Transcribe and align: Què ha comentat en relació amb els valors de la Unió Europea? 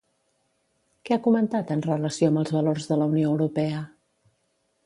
Què 1.09 1.13
ha 1.15 1.19
comentat 1.27 1.75
en 1.77 1.85
relació 1.87 2.31
amb 2.33 2.41
els 2.43 2.57
valors 2.57 2.91
de 2.93 3.01
la 3.03 3.09
Unió 3.15 3.31
Europea? 3.37 3.87